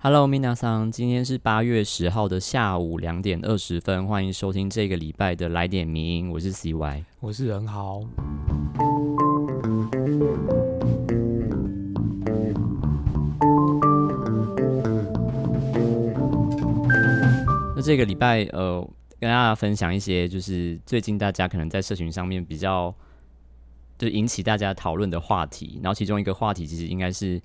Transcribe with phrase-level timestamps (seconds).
[0.00, 8.04] Hello，米娜桑，今天是八月十号的下午两点二十分，欢迎收听这个礼拜的来点名，我是 CY，我是任豪。
[17.74, 18.88] 那这个礼拜，呃，
[19.18, 22.94] 跟大家分享一些，就是最近大家可能在社群上面比较，
[23.98, 27.42] 就引起大家讨论的话题，然后其中一个话题其实应该是。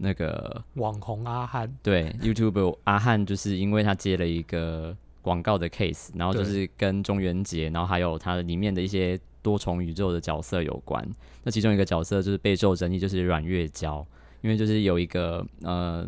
[0.00, 11.04] 那个网红阿汉，对 YouTube 阿汉，就是因为他接了一个广告的 case，然后就是跟中元节，然后还有他里面的一些多重宇宙的角色有关。
[11.42, 14.06] 那其中一个角色就是备受争议，就是阮月娇，
[14.40, 16.06] 因为就是有一个呃，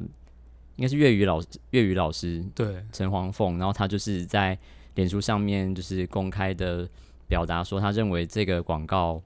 [0.77, 4.57] 应该是粤语老粤语老师，对陈黄凤，然后他就是在
[4.95, 6.89] 脸书上面就是公开的
[7.27, 9.20] 表达说，他认为这个广告，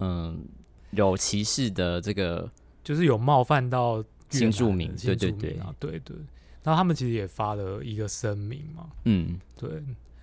[0.00, 0.38] 嗯，
[0.90, 2.46] 有歧视的这个。
[2.90, 6.16] 就是有冒犯到新住民，对对对啊，对对。
[6.64, 9.70] 然后他们其实也发了一个声明嘛，嗯，对。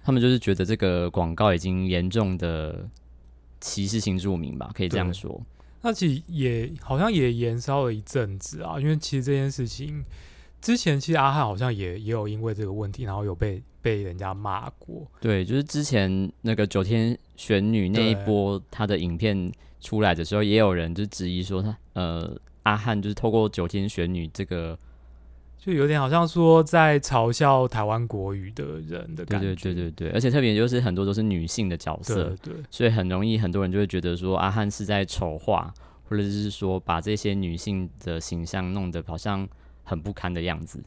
[0.03, 2.85] 他们就是觉得这个广告已经严重的
[3.61, 5.41] 歧视新住民吧，可以这样说。
[5.81, 10.03] 那其实也好像也延烧了一阵子啊，因为其实这件事情
[10.59, 15.07] 之前其实阿汉好像也也有因为这个问题，然后有被被人家骂过。
[15.21, 22.37] 对，就是之前那个九天玄女那一波，他的影片出来的时候，也有人就质疑说他呃。
[22.67, 24.77] 阿汉就是透过九天玄女这个，
[25.57, 35.73] 就有点好像说在嘲笑台湾国语的人的感觉，对对对对对，而且特别就是很多都是女性的角色，对，所以很容易很多人就会觉得说阿汉是在丑化，
[36.09, 39.47] 或者是说把这些女性的形象弄得好像
[39.83, 40.83] 很不堪的样子。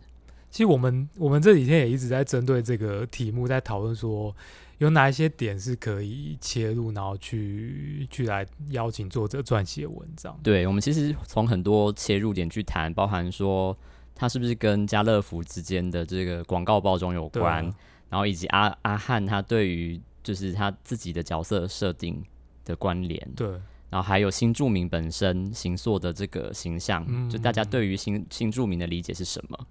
[0.51, 4.37] 其实我们我们这几天也一直在针对这个题目在讨论说。
[4.81, 10.35] 有哪一些点是可以切入，然后去去来邀请作者撰写文章？
[10.43, 13.77] 对，我们其实从很多切入点去谈，包含说
[14.15, 17.63] 他是不是跟家乐福之间的这个广告包装有关，
[18.09, 22.25] 然后以及阿阿汉他对于就是他自己的角色设定
[22.65, 23.47] 的关联，对，
[23.91, 29.67] 然后还有新著名本身行塑的这个形象，就大家对于新新著名的理解是什么？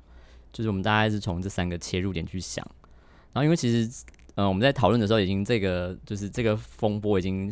[0.53, 2.63] 就是我们大概是从这三个切入点去想，
[3.33, 4.03] 然后因为其实。
[4.39, 7.51] 嗯，我们在讨论的时候，已经这个就是这个风波已经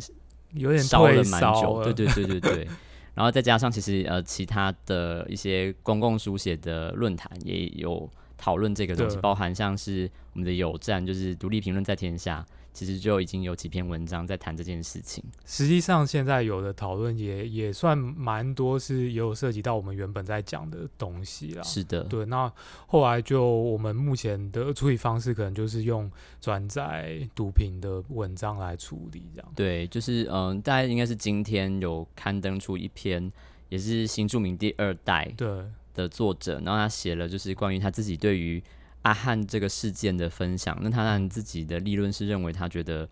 [0.54, 2.68] 有点烧了蛮久，对对对对对。
[3.14, 12.46] 然后再加上其实呃，其他的一些公共书写的论坛也有讨论这个东西，包含像是我们的有站，就是独立评论在天下。
[12.78, 15.24] 其实就已经有几篇文章在谈这件事情。
[15.44, 21.62] 实际上，现在有的讨论也也算蛮多，是也有涉及到我们原本在讲的东西啦。
[21.64, 22.24] 是的，对。
[22.26, 22.48] 那
[22.86, 26.08] 后来就我们目前的处理方式，可能就是用
[26.40, 29.52] 转载毒品的文章来处理，这样。
[29.56, 33.32] 对，就是嗯，大概应该是今天有刊登出一篇，
[33.70, 35.48] 也是新著名第二代对
[35.94, 38.62] 的作者，然后他写了就是关于他自己对于。
[39.02, 43.08] 阿汉这个事件的分享，那他让自己的立论是认为，他觉得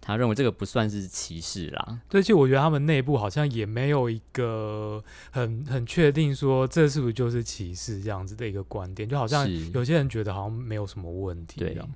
[0.00, 2.00] 他认为这个不算是歧视啦。
[2.08, 11.60] 对，其实我觉得他们内部好像也没有一个很很确定说这是不是就是歧视这样子的一个观点，就好像有些人觉得好像没有什么问题。
[11.60, 11.88] 一样，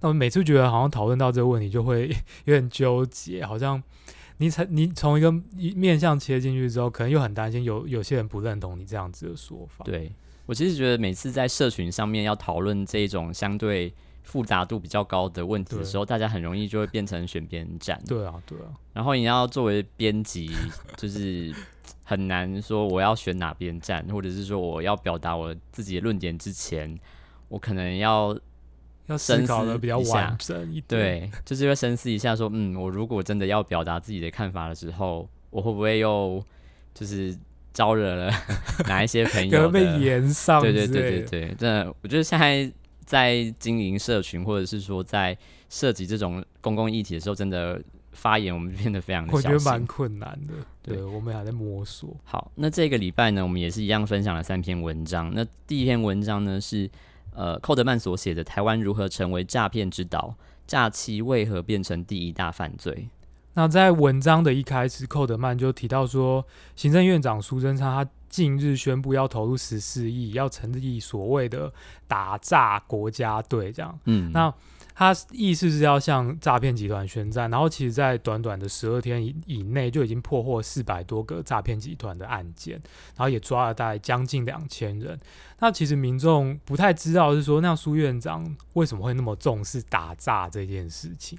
[0.00, 2.08] 那我每次觉得好像讨论到这个问题就会
[2.44, 3.82] 有点纠结，好像
[4.36, 5.32] 你才你从一个
[5.74, 9.84] 面向切进去之后，可能又很担心有有些人不认同你这样子的说法。
[9.84, 10.12] 对。
[10.48, 13.92] 我其实觉得每次在社群上面要讨论这种相对
[14.22, 18.02] 复杂度比较高的问题的时候，大家很容易就会变成选边站。
[18.06, 18.72] 对啊，对啊。
[18.94, 20.50] 然后你要作为编辑，
[20.96, 21.54] 就是
[22.02, 26.98] 很难说我要选哪边站，或者是说我要表达我自己的论点之前，
[27.50, 28.34] 我可能要
[29.04, 30.84] 要思考的比较完整一点。
[30.88, 36.42] 对，就是要深思一下，说嗯，我如果真的要表达自己的看法的时候，我会不会又
[36.94, 37.36] 就是。
[37.72, 38.32] 招惹了
[38.88, 39.68] 哪一些朋友？
[39.68, 41.54] 被延上，对对对对对。
[41.54, 42.70] 真的，我觉得现在
[43.04, 45.36] 在经营社群，或者是说在
[45.68, 47.80] 涉及这种公共议题的时候，真的
[48.12, 50.54] 发言我们变得非常的我觉得蛮困难的。
[50.82, 52.16] 对，我们还在摸索。
[52.24, 55.30] 好，那这个礼拜呢，我们也是一样分享了三篇文章。
[55.34, 56.90] 那第一篇文章呢是
[57.34, 60.34] 呃寇德曼所写的《台湾如何成为诈骗之岛？
[60.66, 62.92] 诈欺为何变成第一大犯罪》。
[63.58, 66.46] 那在文章的一开始，寇德曼就提到说，
[66.76, 71.72] 行政院长苏贞昌他近日宣布要投入十四亿，要成立所谓的
[72.06, 73.98] 打诈国家队，这样。
[74.04, 74.54] 嗯，那
[74.94, 82.80] 他意思是要向诈骗集团宣战，然后其实，在短短的十二天以以内，就已经破获四百多个诈骗集团的案件，
[83.16, 85.18] 然后也抓了大概将近两千人。
[85.58, 91.36] 那其实民众不太知道是说，那苏院长为什么会那么重视打诈这件事情？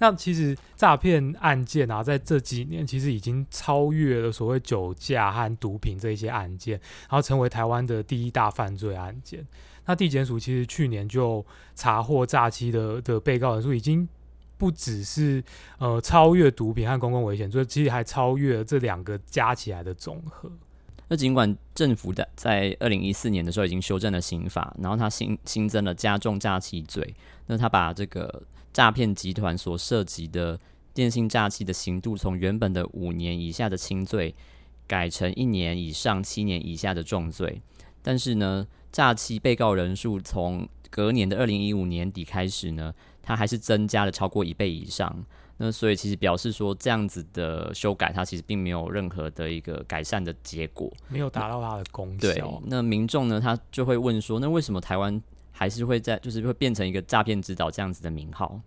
[0.00, 9.46] 那其实诈骗案件啊，在这几年其实已经超越了所谓酒驾和毒品这一些案件，然后成为台湾的第一大犯罪案件。
[9.84, 11.44] 那地检署其实去年就
[11.74, 14.08] 查获诈欺的的被告人数，已经
[14.56, 15.44] 不只是
[15.78, 20.50] 呃超越毒品和公共危险罪，其实还超越了这两个加起来的总和。
[21.08, 27.14] 那尽管政府的在二零一四年的时候已经修正了刑法，然后他新新增了加重诈欺罪，
[27.46, 28.42] 那他把这个
[28.80, 30.58] 诈骗集团所涉及的
[30.94, 34.34] 电信诈欺的刑度从原本的五年以下的轻罪
[34.86, 37.60] 改成一年以上七年以下的重罪，
[38.00, 45.26] 但是呢，诈欺被告人数从隔年的二零一五年底开始呢，它还是增加了超过一倍以上。
[45.58, 52.18] 那所以其实表示说，这样子的修改，它其实并没有任何的一个改善的结果，没有达到它的功效。
[52.18, 55.20] 对，那民众呢，他就会问说，那为什么台湾
[55.52, 58.58] 还是会在，就是会变成一个诈骗指导这样子的名号？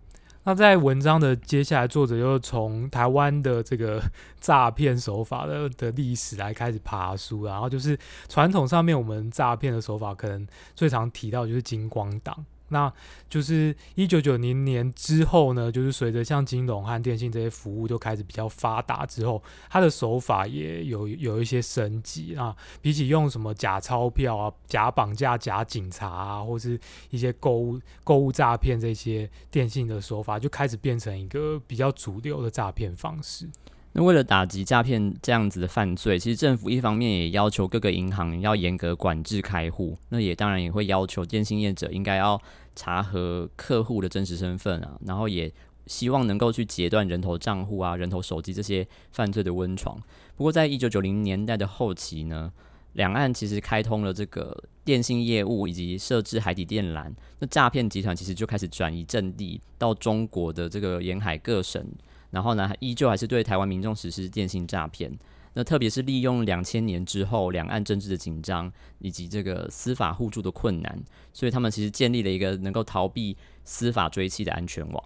[0.46, 4.02] 那在文章的接下来，作者又从台湾的这个
[4.40, 7.98] 诈骗手法的的历史来开始爬书，然后就是
[8.28, 12.44] 传统上面我们诈骗的手法，可能最常提到就是金光党。
[12.68, 12.92] 那
[13.28, 22.56] 就是一九九零年之后呢，就是随着像金融和电信这些服务都开始比较发达之后，它的手法也有有一些升级啊。
[22.80, 26.78] 比起用什么假钞票啊、假绑架、假警察啊，或是
[27.10, 33.48] 一些购物购物诈骗这些电信的手法，就开始变成一个比较主流的诈骗方式。
[33.96, 42.40] 那为了打击诈骗这样子的犯罪，其实政府一方面也要求各个银行要严格管制开户，那也当然也会要求电信业者应该要
[42.74, 45.52] 查核客户的真实身份啊，然后也
[45.86, 49.96] 希望能够去截断人头账户啊、人头手机这些犯罪的温床。
[50.36, 52.52] 不过，在一九九零年代的后期呢，
[52.94, 61.86] 两岸其实开通了这个电信业务以及设置海底电缆，那诈骗集团其实就开始转移阵地到中国的这个沿海各省。
[62.34, 65.10] 然后呢，依旧还是对台湾民众实施电信诈骗。
[65.54, 71.00] 那特别是利用两千年之后两岸政治的紧张以及这个司法互助的困难，
[71.32, 75.04] 所以他们其实建立了一个能够逃避司法追击的安全网。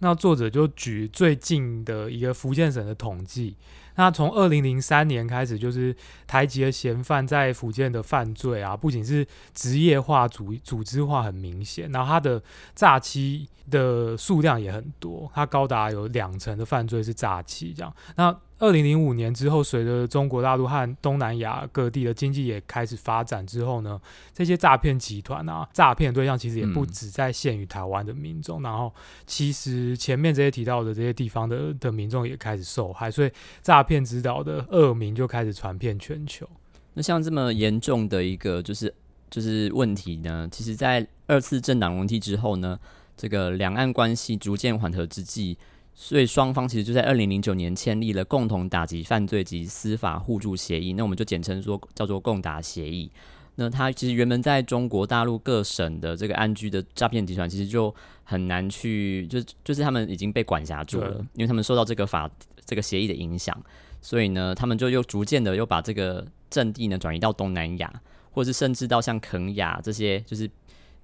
[0.00, 3.56] 那作者就举最近的一个福建省的统计。
[3.96, 5.94] 那从二零零三年开始，就是
[6.26, 12.42] 台籍的嫌犯在福建的犯罪啊，不仅是职业化、组组织化很明显，然后他的
[12.74, 17.92] 诈欺的数量也很多，他高达有两成的犯罪是诈欺这样。
[18.16, 24.00] 那二零零五年之后，随着中国大陆和东南亚各地的经济也开始发展之后呢，
[24.32, 28.90] 这些诈骗集团啊，诈骗对象其实也不只在限于台湾的民众，然后
[29.26, 33.30] 其实前面这些提到的这些地方的的民众也开始受害，所以
[33.60, 36.48] 诈骗指导的恶名就开始传遍全球。
[36.94, 38.92] 那像这么严重的一个就是
[39.28, 42.80] 就是问题呢，其实在二次政党轮替之后呢，
[43.18, 45.58] 这个两岸关系逐渐缓和之际。
[45.98, 53.10] 所以双方其实就在二零零九年签立了共同打击犯罪及司法互助协议，那我们就简称说叫做共打协议。
[53.54, 62.30] 那它其实原本在中国大陆各省的这个安居的诈骗集团，其实就很难去，就就是他们已经被管辖住了，因为他们受到这个法
[62.66, 63.58] 这个协议的影响，
[64.02, 67.90] 所以呢，他们就又逐渐的又把这个阵地呢转移到东南亚，
[68.30, 70.46] 或者是甚至到像肯亚这些，就是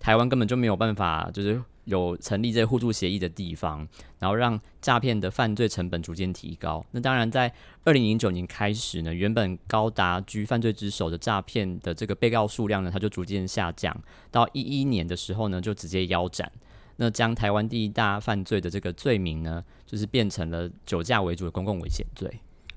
[0.02, 1.62] 台湾根本就没有办法，就是。
[1.86, 3.78] 有成立这互助协议的地方，
[4.20, 6.80] 然后让诈骗的犯罪成本逐渐提高。
[6.92, 7.52] 那当然，在
[7.82, 13.92] 二零零九年开始呢，原本高达居犯罪之首的诈骗的这个被告数量呢，它就逐渐下降。
[14.30, 16.52] 到一一年的时候呢，就直接腰斩。
[16.98, 22.32] 那将台湾第一大犯罪的这个罪名呢，就是变成了酒驾为主的公共危险罪。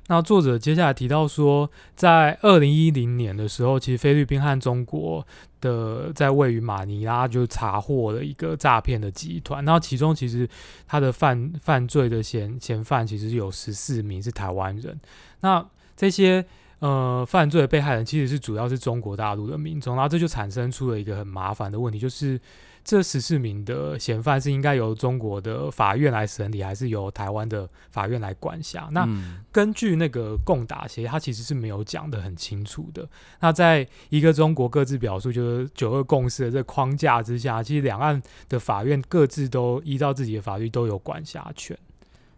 [0.08, 5.26] 那作者接下来提到说，在二零一零年的时候，其实菲律宾和中国
[5.60, 10.48] 的在位于马尼拉就查获了一个诈骗的集团，那其中其实
[10.88, 15.00] 他的犯犯罪的嫌嫌犯其实有十四名是台湾人，
[15.42, 15.66] 那
[15.98, 16.46] 这些
[16.80, 22.40] 呃犯罪被害人其实是主要是中国大陆的民众，然后这就产生出了一个很麻烦的问题，就是。
[22.86, 28.88] 这十四名的嫌犯是应该由中国的法院来审理，还是由台湾的法院来管辖？
[28.92, 29.10] 那
[29.52, 33.10] 根据那个共打协议，它其实是没有讲的很清楚的。
[33.40, 41.76] 那在一个中国各自表述，就是九二共识的这框架之下，其实两岸的法院各自都依照自己的法律都有管辖权。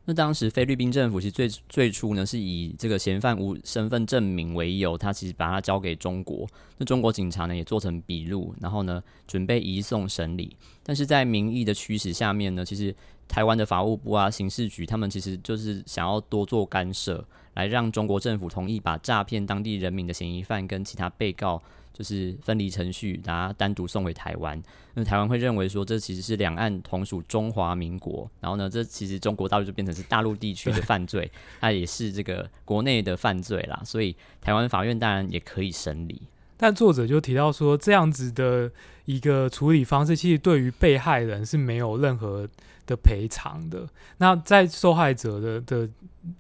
[0.09, 6.47] 那当时菲律宾政府其实最最初呢是以这个嫌犯无身份证明为由，他其实把他交给中国。
[6.77, 10.55] 那中国警察呢也做成笔录，然后呢准备移送审理。
[10.81, 12.95] 但是在民意的驱使下面呢，其实
[13.27, 21.61] 台湾的法务部啊、刑事局他们其实就是想要多做干涉，来让中国政府同意把诈骗当地人民的嫌疑犯跟其他被告。
[21.97, 24.61] 就是分离程序，然后单独送回台湾。
[24.93, 33.81] 那台湾会认为说，这其实是两岸同属中华民国，然后呢，这其实中国大陆就变成是大陆地区的犯罪，那也是这个国内的犯罪啦。
[33.83, 36.21] 所以台湾法院当然也可以审理。
[36.57, 38.69] 但作者就提到说，这样子的
[39.05, 42.47] 一个处理方式，其实对于被害人是没有任何
[42.85, 43.87] 的赔偿的。
[44.17, 45.89] 那在受害者的的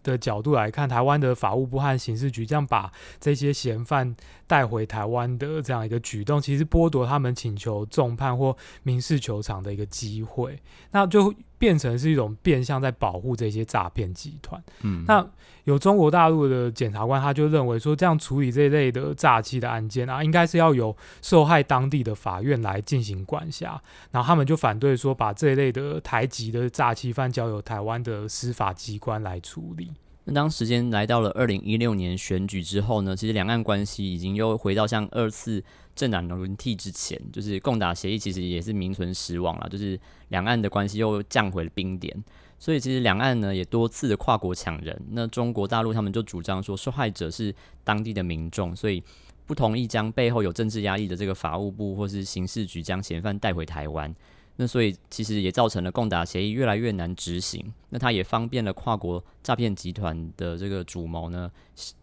[0.03, 4.15] 的角度来看，台湾的法务部和刑事局这样把这些嫌犯
[4.47, 10.59] 带回台湾的这样一个举动，其实剥夺他们请求重判或民事求偿的一个机会，
[10.91, 14.61] 那就变成是一种变相在保护这些诈骗集团。
[14.81, 15.25] 嗯，那
[15.63, 29.91] 有中国大陆的检察官，他就认为说，这样处理这一类的诈欺的案件啊，应该是要由受害当地的法院来进行管辖，然后他们就反对说，把这一类的台籍的诈欺犯交由台湾的司法机关来处理。
[30.23, 35.63] 那当时间来到了二零一六年选举之后呢，其实两岸关系已经又回到像二次
[35.97, 39.99] 政党轮替之前，就是共打协议其实也是名存实亡了，就是
[40.29, 42.23] 两岸的关系又降回了冰点。
[42.59, 49.03] 所以其实两岸呢也多次的跨国抢人，那中国大陆他们就主张说受害者是当地的民众，所以
[49.45, 54.13] 不同意将背后有政治压力的这个法务部或是刑事局将嫌犯带回台湾。
[54.59, 61.51] 那所以其实也造成了共打协议越来越难执行，那它也方便了跨国诈骗集团的这个主谋呢，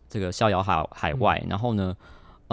[0.08, 1.96] 这个逍遥海海外，然后呢，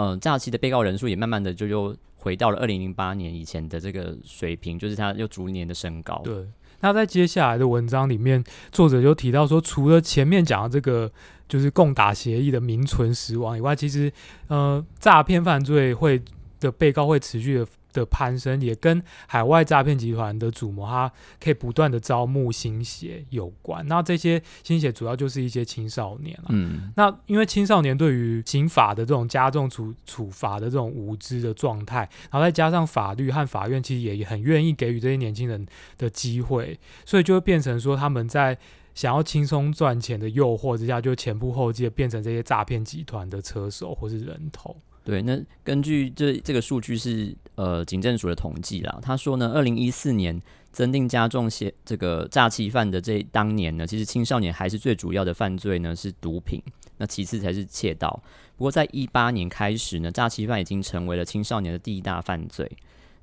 [0.02, 6.20] 嗯，诈欺的被告人数也慢慢的就又回到了二零零八年以前的这个水平，就是它又逐年的升高。
[6.24, 6.46] 对。
[6.80, 8.42] 那在接下来的文章里面，
[8.72, 11.08] 作者就提到说，除了前面讲的这个
[11.48, 14.12] 就是共打协议的名存实亡以外，其实
[14.48, 16.20] 呃，诈骗犯罪会
[16.58, 17.66] 的被告会持续的。
[17.92, 23.86] 的攀升也跟海外诈骗集团的主谋，他可以不断的招募新血有关。
[23.86, 26.46] 那这些新血主要就是一些青少年了。
[26.50, 35.66] 嗯，那因为青少年对于刑法的这种加重处处罚的这种无知的状态，然后再加上法律和法院其实也很愿意给予这些年轻人
[35.98, 38.56] 的机会，所以就会变成说他们在
[38.94, 44.76] 想要轻松赚钱的诱惑之下，就前仆后继的变成这些诈骗集团的车手或是人头。
[45.04, 48.98] 对，那根据这这个数据是呃警政署的统计啦。
[49.02, 50.40] 他说呢，二零一四年
[50.70, 56.62] 增定加重些这个诈欺犯的这当年呢，其实青少年还是最主要的犯罪呢是毒品，
[56.98, 58.22] 那其次才是窃盗。
[58.56, 62.70] 不过在一八年开始呢，诈欺犯已经成为了青少年的第一大犯罪。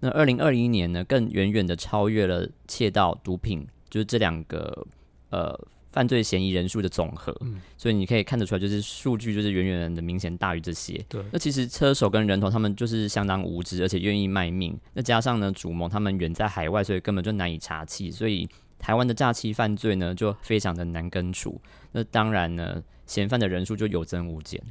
[0.02, 4.86] 那二零二一年呢，更远远的超越了窃盗、毒品，就是这两个
[5.30, 5.58] 呃。
[5.92, 7.36] 犯罪嫌疑人数的总和，
[7.78, 11.04] 所以你可以看得出来，就是数据就是远远的明显大于这些。
[11.10, 14.78] 对，那其实车手跟人头他们就是相当无知，而且愿意卖命。
[14.94, 18.12] 那加上呢，主谋他们远在海外，所以根本就难以查气。
[18.12, 21.60] 所以台湾的诈欺犯罪呢，就非常的难根除。
[21.92, 24.62] 那当然呢，嫌犯的人数就有增无减。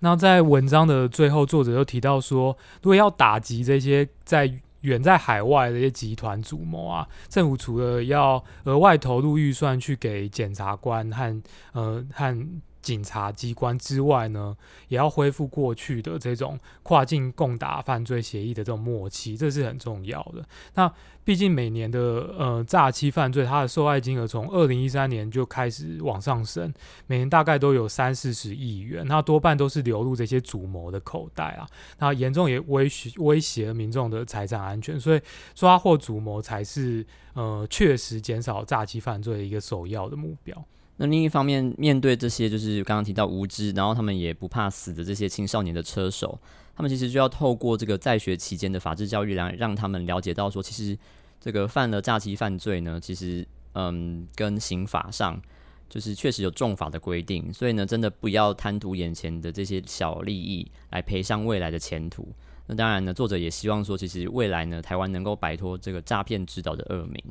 [0.00, 4.52] 那在文章的最后，作者又提到说，如果要打击这些在
[4.84, 12.48] 远在海外的一些集团主谋啊，政府除了要额外投入预算去给检察官和呃和
[12.82, 14.54] 警察机关之外呢，
[14.88, 20.44] 也要恢复过去的这种跨境共打犯罪协议的这种默契，这是很重要的。
[20.74, 20.92] 那
[21.24, 22.00] 毕竟每年的
[22.38, 26.72] 呃诈欺犯罪，它的受害金额从二零一三年就开始往上升，
[27.06, 31.66] 每年大概都有三四十亿元，那多半都是流入这些主谋的口袋啊，
[31.98, 35.20] 那严重也威胁威胁民众的财产安全，所以
[35.54, 40.62] 抓获主谋才是呃确实减少诈欺犯罪的一个首要的目标。
[40.96, 46.38] 那另一方面，面对这些就是刚刚提到无知，然后他们也不怕死的这些青少年的车手，
[46.76, 50.98] 他们其实就要透过这个在学期间的法治教育，来让他们了解到说，其实
[51.40, 55.40] 这个犯了诈欺犯罪呢，其实嗯，跟刑法上
[55.88, 62.28] 就是确实有重法的规定，所以呢，真的不要贪图眼前的这些小利益来赔上未来的前途。
[62.66, 67.22] 那当然呢，作者也希望说，其实未来呢，台湾能够摆脱这个诈骗指导的恶名。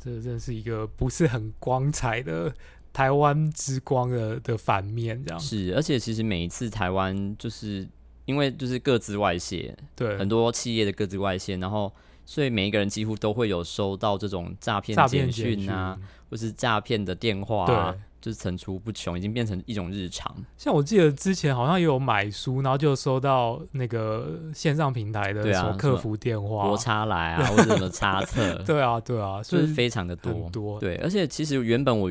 [0.00, 2.52] 这真是一个不是很光彩的。
[2.92, 7.88] 台湾之光的的反面，这样是，而且其实每一次台湾就是
[8.24, 10.16] 因为就是各自外泄，对。
[10.16, 11.92] 很多企业的各自外泄，然后
[12.24, 15.98] 所以每一个人几乎都会有收到这种诈骗简讯啊，
[16.30, 20.32] 或是诈骗的电话啊，就是层出不穷，已经变成一种日常。
[20.56, 30.78] 像我记得之前好像也有买书，然后就收到那个线上平台的什么客服电话，国差来啊，或者什么 差册，对啊，对啊，就是非常的多，多。
[30.78, 32.10] 对，而且其实原本我。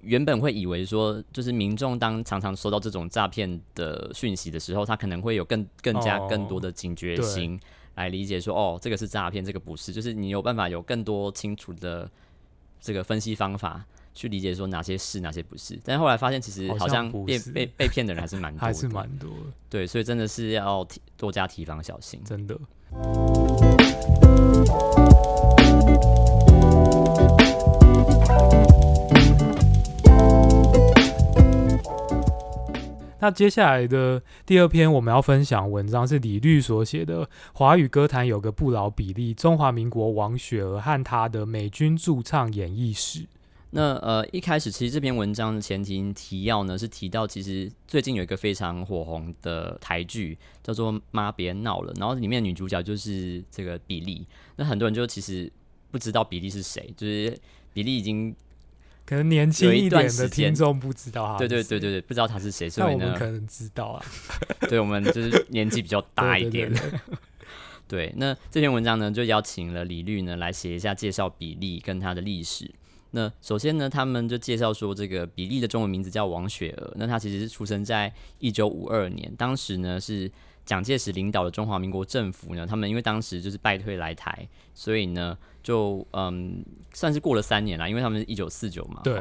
[0.00, 7.58] 原本会以为说，就是民众当常常收到这种诈骗的讯息的时候，他可能会有更更加更多的警觉心
[7.94, 12.08] 来理解说，哦，这个是诈骗，这个不是，就是你有办法有更多清楚的
[12.80, 15.78] 这个分析方法去理解说哪些是哪些不是。
[15.82, 19.30] 但是后来发现，其实好像被被被骗的人还是蛮多，还是蛮多。
[19.68, 22.56] 对，所以真的是要提多加提防小心，真的。
[33.26, 43.22] 那接下来的第二篇我们要分享文章是李律所写的《华语歌坛有个不老比例：中华民国王雪儿和她的美军驻唱演绎史》。
[43.70, 54.24] 那呃，一开始其实这篇文章的前提提要呢是提到，其实最近有一个非常火红的台剧叫做《妈别闹了》，然后里面女主角就是这个比利。
[54.54, 55.52] 那很多人就其实
[55.90, 57.36] 不知道比利是谁，就是
[57.72, 58.32] 比利已经。
[59.06, 64.04] 可能年轻一点的听众不知道哈，对对对对对，不知道他是谁，所以呢，可能知道啊。
[64.68, 66.70] 对，我们就是年纪比较大一点。
[67.86, 72.68] 对， 那这篇文章呢，就邀请了李律呢来写一下介绍比利跟他的历史。
[73.12, 76.92] 那首先呢，他们就介绍说，这个比利的中文名字叫王雪娥。
[76.96, 80.28] 那他其实是出生在一九五二年，当时呢是
[80.66, 85.38] 蒋介石领导的中华民国政府呢，他们因为当时就是败退来台，所以呢。
[85.66, 89.00] 就嗯，算是过了三年啦，因为他们是一九四九嘛。
[89.02, 89.20] 对。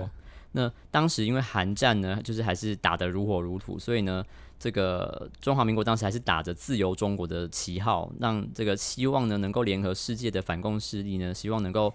[0.52, 4.24] 那当时因为韩战呢，就是还是打得如火如荼，所以呢，
[4.60, 11.92] 这个中华民国当时还是打着自由中国的旗号，让这个希望呢能够联合世界的反共势力呢，希望能够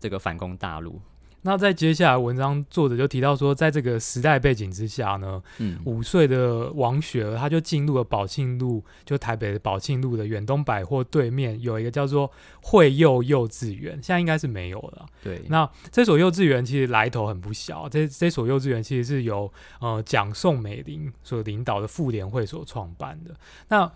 [0.00, 0.98] 这个反攻大陆。
[1.42, 12.30] 那在接下来文章作者就提到说，在这个时代背景之下呢，嗯，五岁的王雪儿，她就进入了宝庆路，就台北的宝庆路的远东百货对面有一个叫做
[12.62, 15.06] 惠幼幼稚园，现在应该是没有了。
[15.22, 23.34] 对，那这所幼稚园其实来头很不小，这这所幼稚园其实是由呃蒋宋美龄所领导的妇联会所创办的。
[23.68, 23.90] 那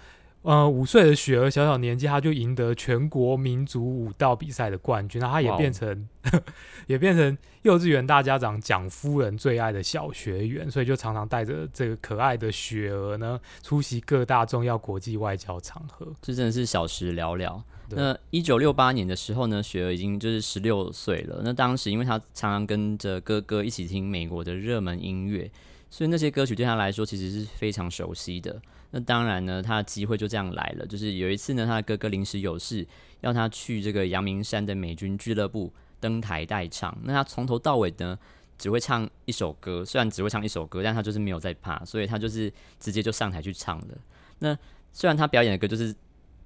[0.47, 6.09] 呃，五岁的雪儿，小小年纪他就赢得全国民族舞蹈比赛的冠军，那他也变成
[6.87, 16.07] 也变成幼稚园大家长蒋夫人最爱的小学员，所以就常常带着这个可爱的雪儿呢，出席各大重要国际外交场合。
[16.23, 17.65] 这真的是小时了了。
[17.89, 21.41] 那一九六八年的时候呢，雪儿已经就是十六岁了。
[21.43, 25.51] 那当时因为他常常跟着哥哥一起听美国的热门音乐，
[25.91, 28.63] 所以那些歌曲对他来说其实是非常熟悉的。
[28.91, 30.87] 那当然呢，他的机会就这样来了。
[30.87, 32.87] 就是有一次呢，他的哥哥临时有事，
[33.21, 36.97] 要他去这个阳明山的美军俱乐部登台代唱。
[37.03, 38.19] 那他从头到尾呢，
[38.57, 39.85] 只会唱一首歌。
[39.85, 43.99] 虽然只会唱一首歌，但他就是没有在怕，所以他就是直接就上台去唱了。
[44.39, 44.57] 那
[44.93, 45.95] 虽然他表演的歌就是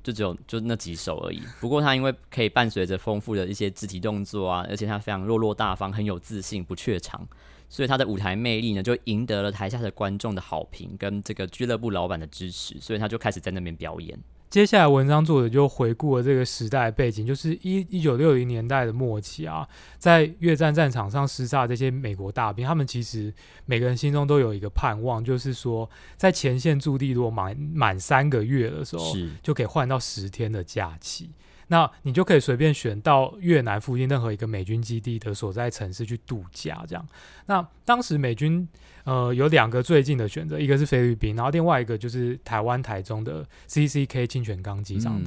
[0.02, 7.28] 就只有就那几首而已，不过他因为可以伴随着丰富的一些肢体动作啊，而且他非常落落大方，很有自信，不怯场。
[7.70, 14.18] 所以他的舞台魅力呢，就赢得了台下的观众的好评，跟这个俱乐部老板的支持，所以他就开始在那边表演。
[14.50, 19.64] 接下来文章作者就回顾了这个时代背景，就是一一九六零年代的末期啊，
[19.96, 23.32] 在越战战场上厮杀这些美国大兵，他们其实
[23.64, 31.30] 每个人心中都有一个盼望，就是说在前线驻地如果满满三个月的时候，就可以换到十天的假期。
[31.70, 37.08] 那你就可以随便选到越南附近任何一个美军基地的所在城市去度假，这样。
[37.46, 38.68] 那当时美军
[39.04, 45.22] 呃有两个最近的选择，一个是菲律宾，然后另外一个就是台湾台中的 CCK 清泉岗机场。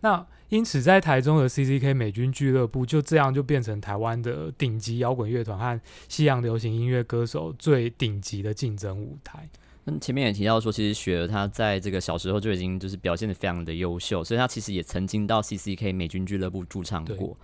[0.00, 9.48] 那因此在台中的 CCK 美军俱乐部就这样就变成台湾的顶级摇滚乐团和西洋流行音乐歌手最顶级的竞争舞台。
[9.86, 17.36] 那前面也提到说，其实雪儿她在这个小时候就已经就是表现的非常的优秀，所以她其实也曾经到 CCK 美军俱乐部驻唱过。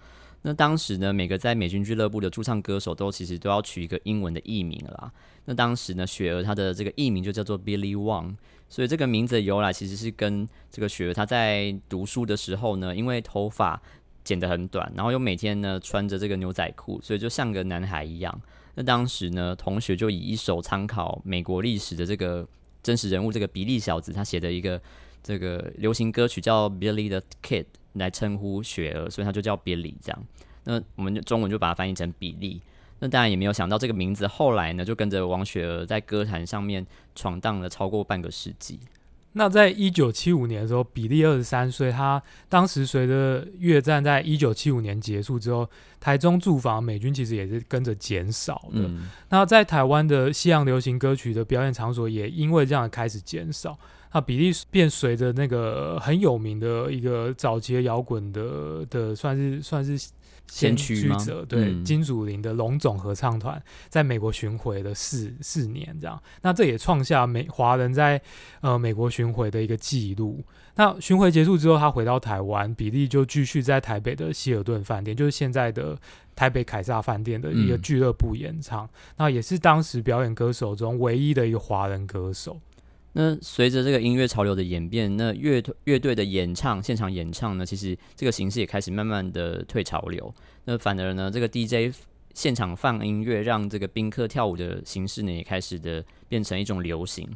[0.42, 5.12] 那当时呢，每个在美军俱乐部的驻唱歌手都其实都要取一个英文的艺名啦。
[5.44, 8.34] 那当时呢，雪儿她的这个艺名就叫做 Billy Wang，
[8.66, 13.78] 所以这个名字的由来其实是跟这个雪儿她在读书的时候呢，因为头发
[14.24, 18.40] 剪得很短，然后又每天呢穿着这个牛仔裤，所以就像个男孩一样。
[18.80, 22.48] 那当时呢，同学就以一首参考美国历史的这个
[22.82, 24.80] 真实人物，这个比利小子他写的一个
[25.22, 30.26] 这个流行歌曲叫《Billy the Kid》来称呼雪儿，所以他就叫 Billy 这样。
[30.64, 32.62] 那我们就中文就把它翻译成比利。
[33.00, 38.80] 那当然也没有想到这个名字后来呢，就跟着王雪儿在歌坛上面闯荡了超过半个世纪。
[39.32, 41.90] 那在一九七五年的时候，比利二十三岁。
[41.90, 45.68] 他当时随着越战在一九七五年结束之后，
[46.00, 48.90] 台中驻防美军其实也是跟着减少的。
[49.28, 53.78] 那在台湾的西洋流行歌曲的表演场所也因为这样开始减少。
[54.12, 60.10] 那比利便随着那个很有名的一个早期的摇滚的的，算是算是
[60.50, 68.20] 先驱者，对金祖林的龙总合唱团，在美国巡回了四四年，这样，那这也创下美华人在
[68.60, 70.44] 呃美国巡回的一个记录。
[70.74, 75.96] 那巡回结束之后，他回到台湾，比利就继续在台北的希尔顿饭店，就是现在的
[76.34, 78.88] 台北凯撒饭店的一个俱乐部演唱。
[79.16, 82.58] 那也是当时表演歌手中唯一的一个华人歌手。
[83.12, 90.32] 那随着这个音乐潮流的演变，那乐乐队的演唱现场演唱呢，其实这个形式也开始慢慢的退潮流。
[90.64, 91.92] 那反而呢，这个 DJ
[92.34, 97.28] 现场放音乐，让这个宾客跳舞的形式呢，也开始的变成一种流行。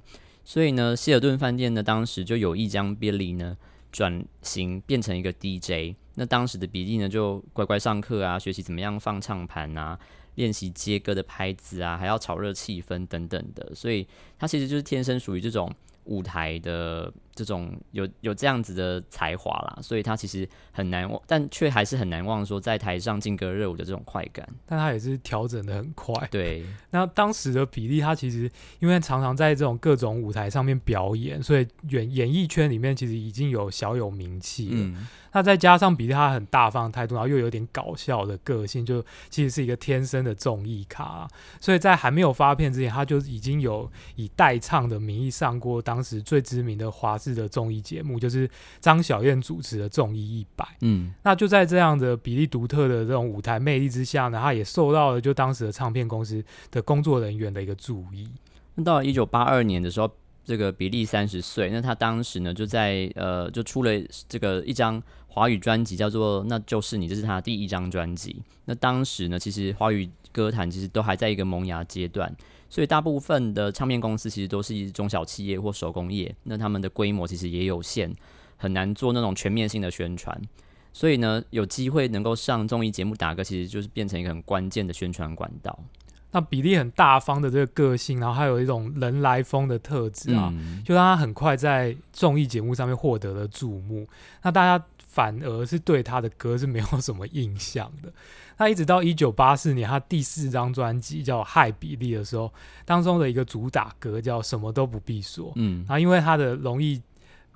[0.45, 3.57] 所以呢，希尔顿饭店呢，当时就有意将 Billy 呢
[3.91, 5.97] 转型变成一个 DJ。
[6.15, 9.99] 那当时的比利呢，就乖乖上课啊，学习怎么样放唱盘啊，
[10.35, 13.75] 练习接歌的拍子啊，还要炒热气氛等等的。
[13.75, 14.07] 所以
[14.39, 15.71] 他其实就是天生属于这种。
[16.05, 24.49] 舞台的这种有有这样子的才华啦，所以他其实很难忘，但却还是很难忘说在台上劲歌热舞的这种快感。
[24.67, 26.29] 但他也是调整的很快。
[26.31, 34.95] 对， 那当时的比利，他其实因为常常在这种各种舞台上面表演，所以演演艺圈里面其实已经有小有名气了。
[35.33, 41.27] 那再加上比利他很大方的态度，然后又有点搞笑的个性，就其实是一个天生的综艺咖。
[41.61, 48.49] 所以在还没有发片之前，他就已经有以代唱的名义上过当时最知名的华视的综艺节目，就是
[48.81, 50.65] 张小燕主持的《综艺一百》。
[50.81, 58.29] 嗯，那就在这样的比例独特的这种舞台魅力之下呢，他也受到了就当时的唱片公司的工作人员的一个注意。
[58.75, 60.11] 那到了一九八二年的时候，
[60.45, 63.91] 这个比利三十岁，那他当时呢就在呃就出了
[64.29, 65.03] 这个一张。
[65.35, 68.41] 华语专辑叫做《那就是你》，这是他第一张专辑。
[68.67, 72.33] 那当时呢，其实华语歌坛其实都还在一个萌芽阶段，
[72.71, 78.15] 所以大部分的唱片公司其实都是中小企业或手工业，那他们的规模其实也有限，
[78.57, 80.41] 很难做那种全面性的宣传。
[80.93, 85.77] 所以呢，有机会能够上综艺节目打歌，其实就是变成一个很关键的宣传管道。
[86.31, 94.07] 那比例很大方的这个个性，然后还有一种人来疯的特质啊，就让他很快在综艺节目上面获得了注目。
[94.45, 94.85] 那大家。
[95.15, 98.13] 反而是对他的歌是没有什么印象的。
[98.57, 102.53] 那一直到一九八四年，他第四张专辑叫《害比利》的时候，
[102.85, 105.51] 当中的一个主打歌叫《什么都不必说》。
[105.55, 107.01] 嗯，啊，因为他的容易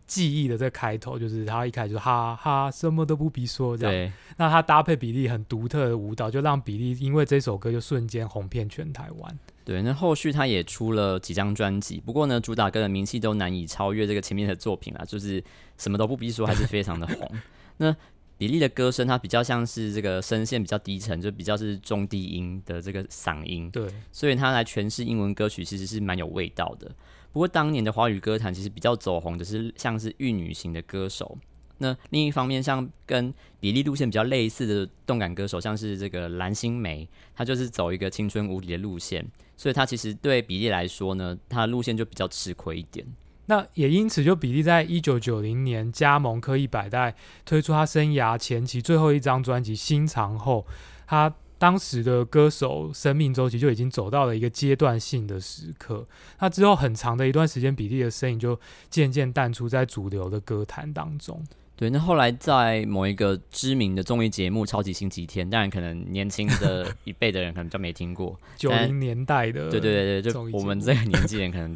[0.06, 4.12] 记忆的这开头，就是他一开始哈哈什么都不必说这样。
[4.36, 9.38] 那他搭配比利很独特的舞蹈，就让比利因为这首歌就瞬间红遍全台湾。
[9.68, 15.44] 对，那后续他也出了几张专辑，不过呢，主打歌的名气都难以超越这个前面的作品啊，就是
[15.76, 17.30] 什么都不必说，还是非常的红。
[17.76, 17.94] 那
[18.38, 23.70] 比利的歌声，它比较像是这个声线比较低沉，就比较是中低音的这个嗓音。
[23.70, 26.90] 对，所以他来诠释英文歌曲，其实是蛮有味道的。
[27.30, 31.36] 不过当年的华语歌坛其实比较走红的是像是玉女型的歌手。
[31.78, 39.24] 那另一方面，像跟比利路线比较类似的动感歌手，像是这个蓝心湄，她就是走一个青春无敌的路线，
[39.56, 43.06] 所以她其实对比利来说呢，她的路线就比较吃亏一点。
[43.46, 47.14] 那也因此，就比利在一九九零年加盟科一百代，
[47.44, 50.66] 推出他生涯前期最后一张专辑《心肠》后，
[51.06, 51.34] 他。
[51.60, 56.06] 当时的歌手生命周期就已经走到了一个阶段性的时刻。
[56.38, 58.56] 那之后很长的一段时间，比利的身影就
[58.88, 61.44] 渐渐淡出在主流的歌坛当中。
[61.78, 68.38] 对，那后来在某一个知名的综艺节目《超级星期天》，当然可能年轻的 一辈的人可能就没听过。
[68.58, 71.74] 九零年代的，对对对对，就我们这个年纪人可能。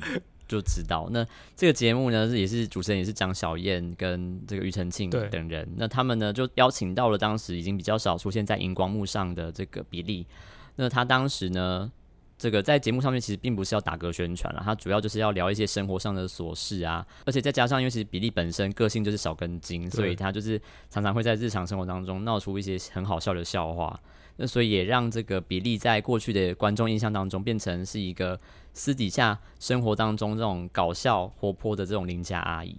[0.49, 10.27] 就知道，那这个节目呢，也是主持人也是张小燕跟这个庾澄庆等人，那他们呢就邀请到了当时已经比较少出现在荧光幕上的这个比利。
[10.77, 11.91] 那他当时呢，
[12.43, 24.01] 这个在节目上面其实并不是要打歌宣传了，他主要就是要聊一些生活上的琐事啊，而且再加上因为其实比利本身个性就是少根筋，所以他就是常常会在日常生活当中闹出一些很好笑的笑话。
[24.39, 28.41] 那所以也让这个比利在过去的观众印象当中变成是一个
[28.73, 32.75] 私底下生活当中这种搞笑活泼的这种邻家阿姨。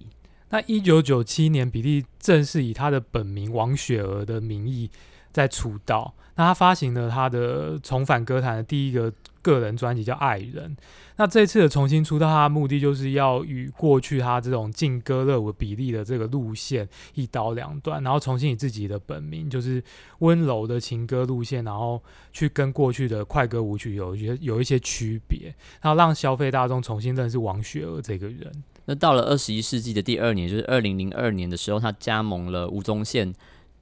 [0.50, 4.92] 那一九九七年，比利正式以他的本名王雪儿的名义
[5.34, 6.14] 在出道。
[6.36, 10.76] 那他发行了他的重返歌坛的第一个个人专辑，叫《爱人》。
[11.18, 19.84] 那这次的重新出道，他的目的就是要与过去他这种劲歌热舞比例的这个路线一刀两断，然后重新以自己的本名，就是
[20.20, 28.52] 温柔的情歌路线，然后去跟过去的快歌舞曲有一些有一些区别，然后让消费大众重新认识王雪儿这个人。
[28.86, 33.32] 那到了二十一世纪的第二年，就是二零零二年的时候，他加盟了吴宗宪。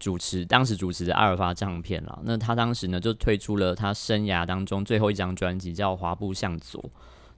[0.01, 6.81] 主持当时主持的阿尔法唱片了，那他当时呢就推出了他生涯当中最后一张专辑，叫《滑步向左》。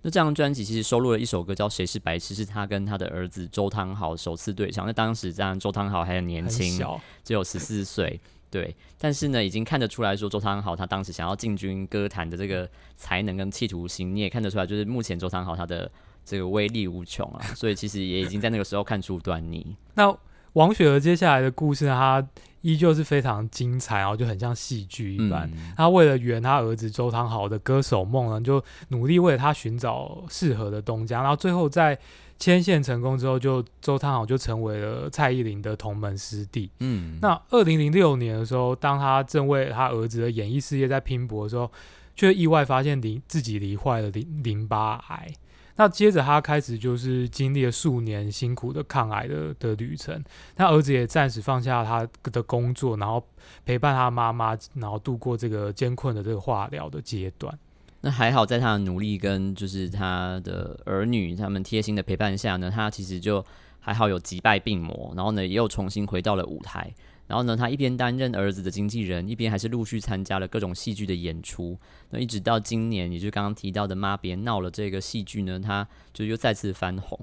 [0.02, 4.86] 那这张专辑其实收录了一首歌叫《谁是白痴》，是他跟他的儿子周汤豪首次对唱。
[4.86, 6.82] 那当时这样周汤豪还很年轻，
[7.21, 8.17] 只有十四岁，
[8.49, 8.73] 对。
[8.97, 15.91] 但是呢，已经看得出来说周汤豪他当时想要进军歌坛的这个才能跟企图心，你也看得出来，就是目前周汤豪他的
[16.23, 17.41] 这个威力无穷啊。
[17.56, 19.76] 所以其实也已经在那个时候看出端倪。
[19.95, 20.17] 那
[20.54, 22.26] 王雪儿接下来的故事，她。
[22.63, 25.52] 依旧是非常精彩，然后就很像戏剧一般。
[25.76, 31.20] 她为了圆她儿子周汤豪的歌手梦呢，就努力为了他寻找适合的东家。
[31.20, 32.00] 然后最后在
[32.39, 36.72] 牵线成功之后，就周汤豪就成为了蔡依林的同门师弟。
[36.80, 41.70] 嗯，那二零零六年的时候，当他正为他儿子的演艺事业在拼搏的时候，
[42.16, 45.28] 却意外发现离自己罹患了淋淋巴癌。
[45.76, 50.24] 那接着他开始就是经历了数年辛苦的抗癌的的旅程，
[50.56, 53.26] 他儿子也暂时放下他的工作，然后
[53.66, 57.58] 陪伴他妈妈，然后度过这个艰困的这个化疗的阶段。
[58.02, 63.44] 那还好，在他的努力跟就是他的儿女他们贴心的陪伴下呢，他其实就
[63.80, 66.94] 还好有击败病魔，然后呢，也又重新回到了舞台。
[67.34, 71.76] 然后呢，他一边担任儿子的经纪人，一边还是陆续参加了各种戏剧的演出。
[72.12, 77.19] 那一直到今年，也就刚刚提到的《妈别闹了》这个戏剧呢，他就又再次翻红。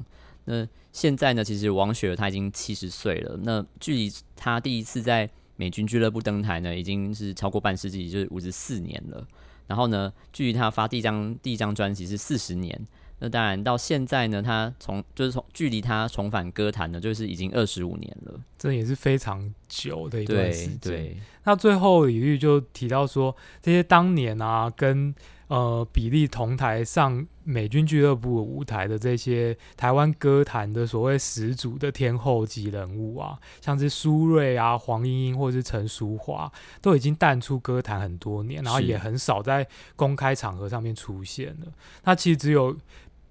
[0.46, 3.38] 那现在呢，其实王雪儿她已经七十岁了。
[3.44, 9.24] 那距离她第一次在美军俱乐部登台呢，已经是超过半世纪，就是五十四年了。
[9.68, 12.84] 然后呢，距离她发第一张第一张专辑是四十年。
[13.22, 21.14] 那当然，到现在呢，他从就是从距离他重返歌坛呢，就是已经二十五年了，这也是非常久的一段时间。
[21.44, 25.14] 那最后李律就提到说，这些当年啊，跟
[25.48, 41.66] 呃比利同台上美军俱乐部舞台的这些台湾歌坛的所谓始祖的天后级人物啊，像是苏芮啊、黄莺莺或者是陈淑华，都已经淡出歌坛很多年，然后也很少在公开场合上面出现了。
[42.04, 42.74] 那其实只有。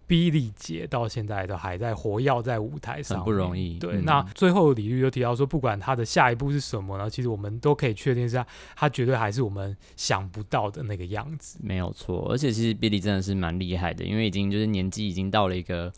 [0.10, 3.78] 比利姐到现在都还在活跃在舞台上，很不容易。
[3.78, 11.60] 对，那最后李律又提到说，不管他的下一步是什么呢，其实我们都可以确定是他，他绝对还是我们想不到的那个样子。
[11.62, 15.94] 没有错，而且其实比利真的是蛮厉害的，因为已经就是年纪已经到了一个。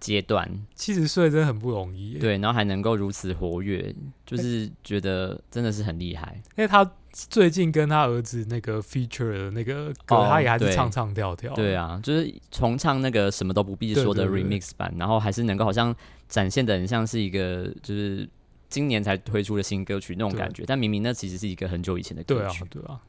[0.00, 3.92] 阶段七十岁真的很不容易，对，然后还能够如此活跃，
[4.24, 6.40] 就是觉得真的是很厉害。
[6.56, 6.88] 因为他
[7.28, 11.52] 最近跟他儿子那个 feature 的那个歌，他也还是唱唱跳跳。
[11.54, 15.94] 对啊，就是重唱那个什么都不必说的 remix 版，然后还是能够好像
[16.28, 18.28] 展现的很像是一个就是
[18.68, 23.00] 今年才推出的新歌曲那种感觉，但明明那其实是一个很久以前的歌曲，对啊。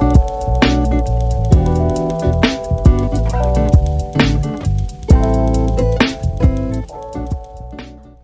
[0.00, 0.11] 那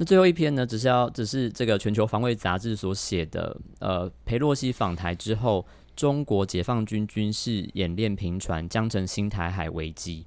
[0.08, 10.24] 最后一篇呢，只是要只是这个全球防卫杂志所写的，呃，裴洛西访台之后，中国解放军军事演练频传，将成新台海危机。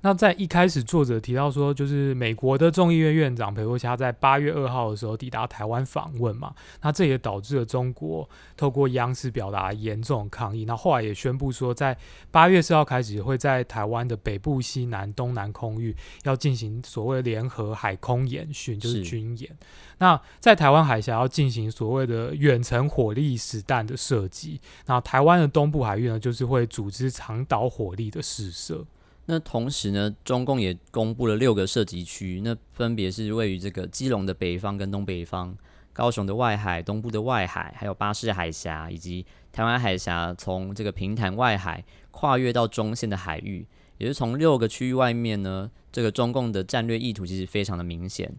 [0.00, 10.64] 那在一开始，作者提到说，就是美国的众议院院长佩洛西在八月二号的时候抵达台湾访问嘛，那这也导致了中国透过央视表达严重抗议。
[10.64, 11.98] 那后来也宣布说，在
[12.30, 19.50] 八月四号开始，会在台湾的北部、西南、东南空域要进行所谓联合海空演训，就是军演。
[19.98, 24.60] 那在台湾海峡要进行所谓的远程火力实弹的射击。
[24.86, 28.86] 那台湾的东部海域呢，就是会组织长岛火力的试射。
[29.30, 35.54] 那同时呢，中共也公布了六个射击区，那分别是位于这个基隆的北方跟东北方、
[35.92, 43.66] 高雄的外海、东部的外海，还有巴士海峡以及台湾海峡，从这个平潭外海跨越到中线的海域，
[43.98, 48.34] 也是从六个区域外面呢，这个中共的战略意图其实非常的明显，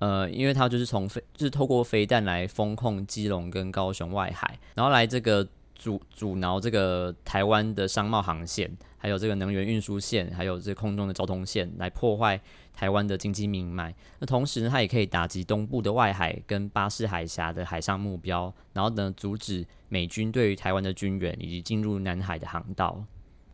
[0.00, 5.48] 呃，因为它就是从飞，就是透过飞弹来封控基隆跟高雄外海，然后来这个。
[5.78, 12.38] 阻阻挠这个台湾的商贸航线，还有这个能源运输线，还有这空中的交通线，来破坏
[12.74, 13.94] 台湾的经济命脉。
[14.18, 23.04] 那同时呢，它也可以打击东部的外海跟巴士海峡的海上目标，然后呢，阻止美军对于台湾的军援以及进入南海的航道。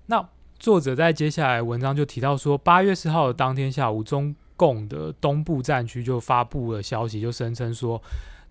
[0.07, 0.27] 那
[0.59, 8.01] 作者在接下来文章就提到说，八月四号的当天下午，中共的东部战区就发布了消息，就声称说。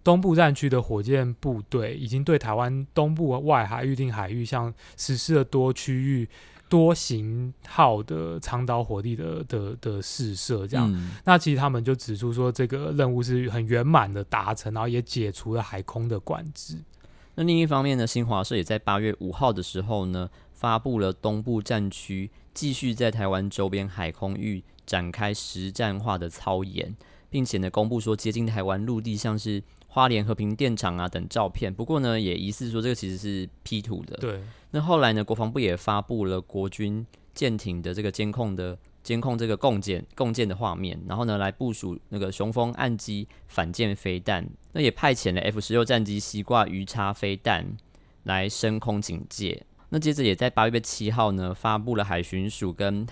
[0.03, 6.27] 东部战区的火箭部队已经对台湾东部外海预定海域，像实施了多区域、
[6.67, 10.93] 多型号的长岛火力的的的试射，这样。
[11.23, 16.77] 那其实他们就指出说，这个任务是很圆满的达成，然后也解除了海空的管制。
[17.35, 26.93] 那另一方面呢，新华社也在八月五号的时候呢，发布了东部战区继续在台湾周边海空域展开实战化的操演，
[27.29, 29.63] 并且呢，公布说接近台湾陆地像是。
[29.93, 34.17] 花莲和平电厂啊等照片，不过呢，也疑似说这个其实是 P 图的。
[34.17, 34.41] 对。
[34.71, 47.77] 那后来呢，国防部也发布了国军舰艇的这个监控的监控这个共建共建的画面，然后呢来部署那个雄风岸基反舰飞弹，那也派遣了 F 十六战机西挂鱼叉飞弹
[48.23, 49.63] 来升空警戒。
[49.89, 53.05] 那接着也在八月七号呢发布了海巡署跟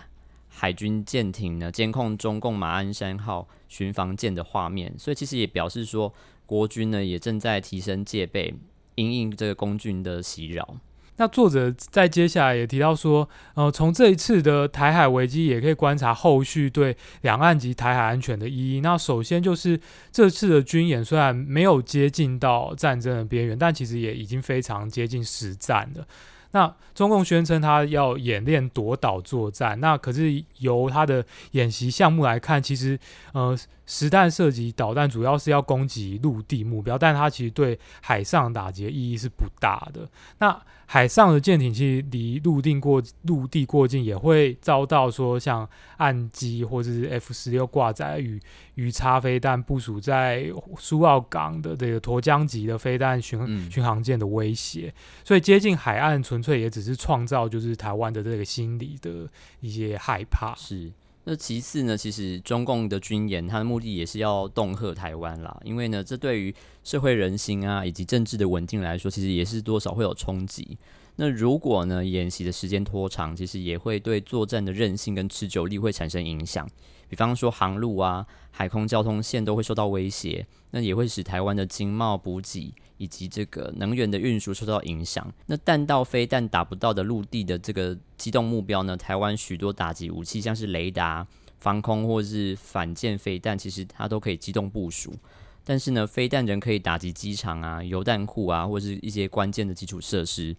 [0.48, 6.12] 海军舰艇呢监控中共马鞍山号巡防舰的画面，所以其实也表示说
[6.52, 8.54] 国军呢也正在提升戒备。
[8.96, 10.76] 因应这个公军的袭扰，
[11.16, 18.82] 那作者在接下来也提到说，呃，从这一次的台海危机，也可以观察后续对两岸及台海安全的意义。
[18.82, 19.80] 那首先就是
[20.12, 26.06] 这次的军演虽然没有接近到战争的边缘，但其实也已经非常接近实战了。
[26.52, 33.00] 那中共宣称他要演练夺岛作战，那可是由他的演习项目来看，其实
[33.32, 33.58] 呃
[33.91, 40.10] 实弹射击导弹主要是要攻击陆地目标，但它其实对海上打击意义是不大的。
[40.39, 48.39] 那海上的舰艇其实离陆地过陆地过境，也会遭到说像岸基或者是 F 十六挂载与
[48.75, 50.45] 鱼叉飞弹部署在
[50.77, 54.93] 苏澳港的这个沱江级的飞弹巡巡航舰的威胁，
[55.25, 59.27] 所以接近海岸纯粹也只是创造就是台湾的这个心理的
[59.60, 60.56] 一些害怕。
[60.56, 60.89] 是。
[61.23, 65.55] 那其次呢，其实中共的军演，它的目的也是要恫吓台湾啦。
[65.63, 66.53] 因为呢，这对于
[66.84, 70.77] 社会人心啊，以及政治的稳定来说，其实也是多少会有冲击。
[71.17, 76.67] 那如果呢，演习的时间拖长，其实也会对作战的韧性跟持久力会产生影响。
[77.07, 85.28] 比方说航路啊、海空交通线都会受到威胁，那也会使台湾的经贸补给以及这个能源的运输受到影响。
[85.48, 88.96] 那弹道飞弹打不到的陆地的这个机动目标呢？
[88.96, 91.26] 台湾许多打击武器，像是雷达、
[91.58, 95.16] 防空或是反舰飞弹，其实它都可以机动部署。
[95.64, 100.56] 但是呢，飞弹仍可以打击机场啊、油弹库啊，或是一些关键的基础设施。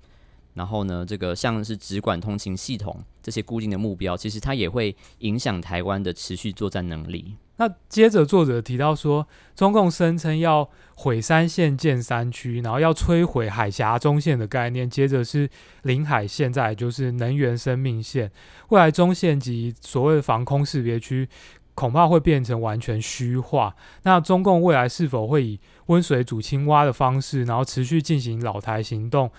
[0.55, 7.37] 然后呢，这个像是直管通勤系统这些固定的目标，其实它也会影响台湾的持续作战能力。
[7.57, 14.88] 那接着作者提到说，中共声称要毁三线建三区，然后要摧毁海峡中线的概念。
[14.88, 15.49] 接着是
[15.83, 18.33] 领海线，在就是能源生命线。
[18.71, 21.29] 未来中线及所谓的防空识别区，
[21.75, 23.77] 恐怕会变成完全虚化。
[24.03, 29.31] 那中共未来是否会以温水煮青蛙的方式，然后持续进行老台行动？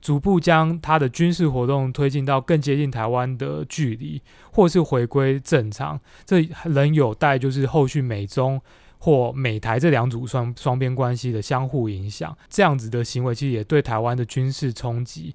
[0.00, 8.60] 逐步将他的军事活动推进到更接近台湾的距离，或是回归正常，这仍有待就是后续美中
[8.98, 12.36] 或美台这两组双双边关系的相互影响。
[12.48, 15.34] 这样子的行为其实也对台湾的军事冲击，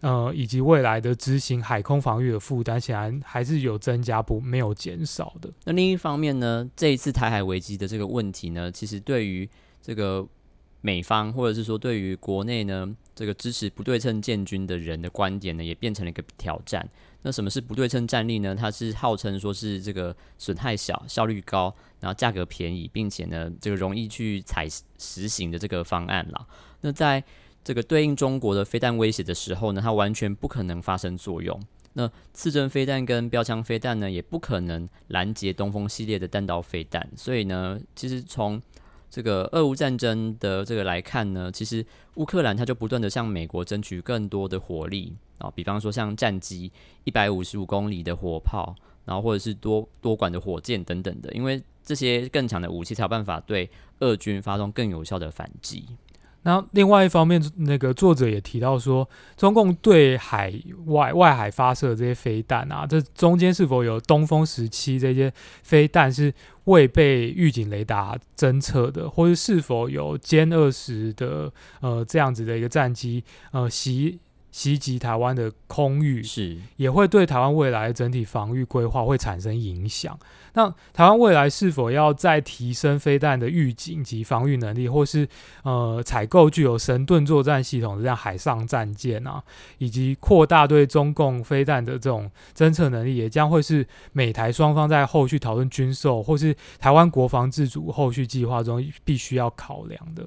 [0.00, 5.50] 呃，以及未来的执行海空防御的负担，显然还是有增加不没有减少的。
[5.64, 9.48] 那另一方面呢，这一次台海危机的这个问题呢，其实对于
[9.80, 10.26] 这个。
[10.84, 16.86] 美方或者是说对于国内呢，这个支持不对称建军的人的观点呢，也变成了一个挑战。
[17.22, 18.54] 那什么是不对称战力呢？
[18.54, 24.68] 它是号称说是这个损害小、效率高，然后价格便宜，并且呢这个容易去采
[24.98, 26.46] 实行的这个方案啦。
[26.82, 27.24] 那在
[27.64, 31.58] 这个对应中国的飞弹威胁的时候呢，它完全不可能发生作用。
[31.94, 37.08] 那次针飞弹跟标枪飞弹呢，也不可能拦截东风系列的弹道飞弹。
[37.16, 38.60] 所以呢，其实从
[39.14, 46.72] 这个俄乌战争的这个来看呢，其实乌克兰它就不断的向美国争取更多的火力啊，比方说像战机
[47.04, 48.74] 一百五十五公里的火炮，
[49.04, 55.86] 然后或者是多多管的火箭等等的，因为这些更强的武器才有办法对俄军发动更有效的反击。
[56.44, 60.52] 那另外一方面，那个作者也提到说，中共对海
[60.86, 66.32] 外外海发射这些飞弹啊，这中间是否有东风十七这些飞弹是
[66.64, 74.18] 未被预警雷达侦测的，或者是否有歼二十的呃这样子的一个战机呃袭
[74.50, 80.16] 袭击台湾的空域，是也会对台湾未来整体防御规划会产生影响。
[80.54, 85.28] 那台湾未来是否要再提升飞弹的预警及防御能力，或是
[85.64, 89.42] 呃采购具有神盾作战系统的这样海上战舰啊，
[89.78, 100.26] 以及扩大对中共飞弹的这种侦测能力，也将会是美台双方在后续讨论军售或是台湾国防自主后续计划中必须要考量的。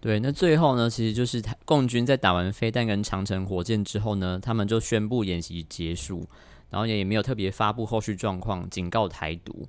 [0.00, 6.26] 对，那最后呢，其实就是台共军在打完飞弹跟长城火箭之后呢，他们就宣布演习结束。
[6.70, 9.66] 然后也也没有特别发布后续状况，警告台独。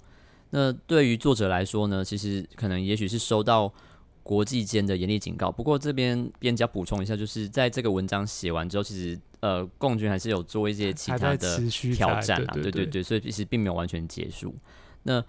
[0.51, 3.71] 那对于作者来说呢，其实可能也许是收到
[4.23, 5.51] 国际间的严厉警告。
[5.51, 11.57] 不过这边边加补充一下，就是在这个文章写完之后，其实呃，共军还是有做一些其他的
[11.95, 14.53] 挑战啊，对对对，所以其实并没有完全结束。
[15.03, 15.23] 那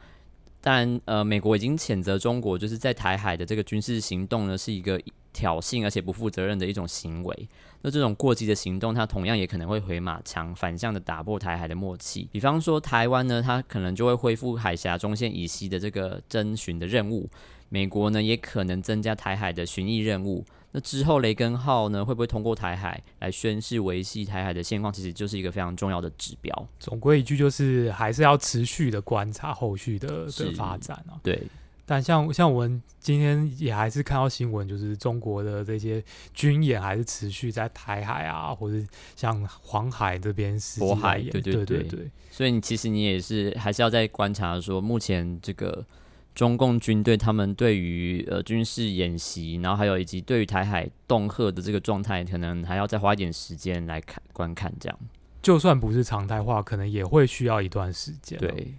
[0.62, 5.00] 当然，呃，美国已经谴责中国就是在台海的这个军事行动呢，是一个
[5.32, 7.48] 挑衅而且不负责任的一种行为。
[7.82, 12.28] 那这种过激的行动，它同样也可能会回马枪，反向的打破台海的默契。
[12.30, 17.26] 比方说，台湾呢，它可能就会恢复海峡中线以西的这个侦巡的任务；
[17.70, 20.44] 美国呢，也可能增加台海的巡弋任务。
[20.72, 24.92] 那之后，雷根号呢，会不会通过台海来宣示维系台海的现况？
[24.92, 26.68] 其实就是一个非常重要的指标。
[26.78, 31.16] 总归一句，就是还是要持续的观察后续的的发展啊。
[31.22, 31.42] 对。
[31.90, 36.00] 但像像我们今天也还是看到新闻，就是中国的这些
[36.32, 38.80] 军演还是持续在台海啊，或者
[39.16, 42.08] 像黄海这边是、渤海，对对对对。
[42.30, 45.84] 所以你其实你也是还是要在观察说，目前这个
[46.32, 54.72] 中共军队他们对于呃军事演习，然后还有以及对于台海恫吓的这个状态，可能还要再花一点时间来看观看。
[54.78, 54.96] 这样，
[55.42, 58.38] 就算不是常态化，可能也会需要一段时间。
[58.38, 58.74] 对。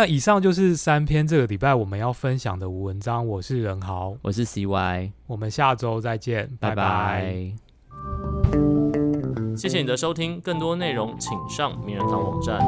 [0.00, 3.28] 那以上就是三篇这个礼拜我们要分享的文章。
[3.28, 7.52] 我是任豪，我是 CY，我们下周再见，拜拜。
[9.54, 12.58] 谢谢你的收听，更多内容请上名人堂网站。